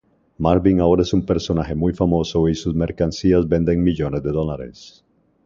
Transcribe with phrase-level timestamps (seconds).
[0.39, 5.05] Marvin ahora es un personaje muy famoso y sus mercancías venden millones de dólares.